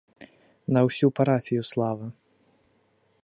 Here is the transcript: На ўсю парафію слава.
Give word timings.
На 0.77 0.81
ўсю 0.87 1.07
парафію 1.19 1.63
слава. 1.71 2.05